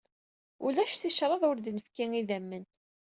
[0.65, 2.63] Ulac ticraḍ ur d-nefki idammen.